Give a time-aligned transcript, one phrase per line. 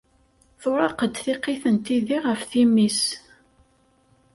[0.61, 3.01] Turraq-d tiqit n tidi ɣef timmi-s.